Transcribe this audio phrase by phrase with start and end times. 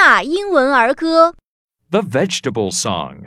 [0.00, 1.34] 纳英文儿歌。
[1.90, 3.26] The Vegetable Song.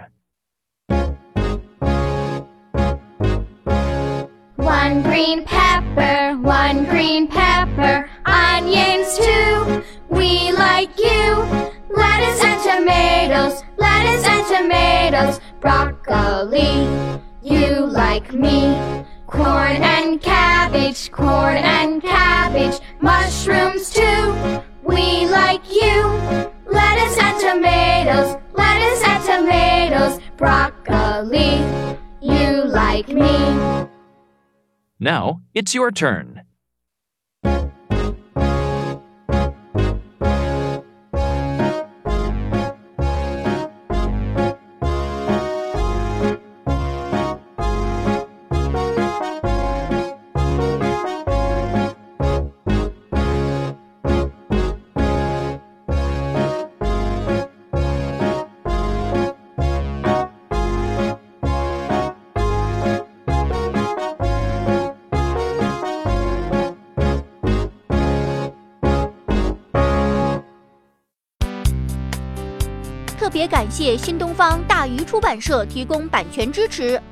[4.57, 9.83] One green pepper, one green pepper, onions too.
[10.09, 11.45] We like you.
[11.89, 16.87] Lettuce and tomatoes, lettuce and tomatoes, broccoli.
[17.43, 18.75] You like me.
[19.27, 22.79] Corn and cabbage, corn and cabbage,
[28.08, 31.58] Tomatoes, lettuce and tomatoes, broccoli.
[32.20, 33.86] You like me.
[34.98, 36.42] Now it's your turn.
[73.18, 77.02] 特别感谢新东方大鱼出版社提供版权支持。